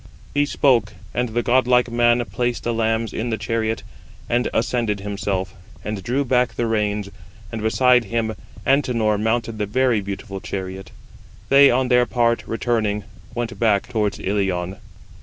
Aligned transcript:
He 0.33 0.47
spoke, 0.47 0.93
and 1.13 1.29
the 1.29 1.43
godlike 1.43 1.91
man 1.91 2.25
placed 2.25 2.63
the 2.63 2.73
lambs 2.73 3.13
in 3.13 3.29
the 3.29 3.37
chariot, 3.37 3.83
and 4.27 4.49
ascended 4.51 5.01
himself, 5.01 5.53
and 5.85 6.01
drew 6.01 6.25
back 6.25 6.55
the 6.55 6.65
reins; 6.65 7.09
and 7.51 7.61
beside 7.61 8.05
him 8.05 8.33
Antenor 8.65 9.19
mounted 9.19 9.59
the 9.59 9.67
very 9.67 10.01
beautiful 10.01 10.41
chariot. 10.41 10.89
They 11.49 11.69
on 11.69 11.89
their 11.89 12.07
part 12.07 12.47
returning 12.47 13.03
went 13.35 13.59
back 13.59 13.89
towards 13.89 14.17
Ilion. 14.19 14.77